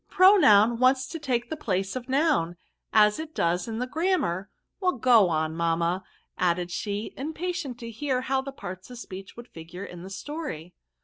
[0.09, 2.55] Pronoun wants to take the place of Noun,
[2.91, 6.03] as it does in the grammar; well, go on, mamma,"
[6.39, 10.73] added she, impatient to hear how the parts of speech would figure in the story.